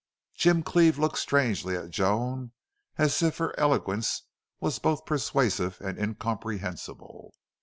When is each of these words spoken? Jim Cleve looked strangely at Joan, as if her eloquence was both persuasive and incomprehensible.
Jim 0.33 0.63
Cleve 0.63 0.97
looked 0.97 1.19
strangely 1.19 1.75
at 1.77 1.91
Joan, 1.91 2.53
as 2.97 3.21
if 3.21 3.37
her 3.37 3.53
eloquence 3.59 4.23
was 4.59 4.79
both 4.79 5.05
persuasive 5.05 5.79
and 5.79 5.99
incomprehensible. 5.99 7.35